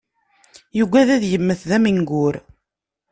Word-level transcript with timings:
Yugad 0.77 1.09
ad 1.15 1.23
immet 1.35 1.61
d 1.69 1.71
amengur. 1.77 2.33